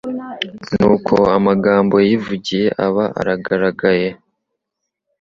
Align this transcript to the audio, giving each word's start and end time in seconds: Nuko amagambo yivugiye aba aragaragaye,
Nuko 0.75 1.15
amagambo 1.37 1.95
yivugiye 2.09 2.67
aba 2.85 3.05
aragaragaye, 3.19 4.07